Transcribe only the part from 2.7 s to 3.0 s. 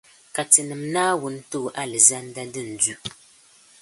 du.